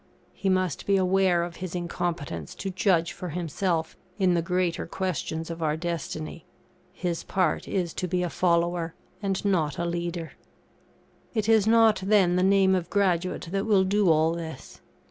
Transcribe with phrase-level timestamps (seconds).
[0.33, 5.51] He must be aware of his incompetence to judge for himself in the greater questions
[5.51, 6.43] of our destiny;
[6.91, 10.31] his part is to be a follower, and not a leader.
[11.35, 14.81] It is not, then, the name of graduate that will do all this.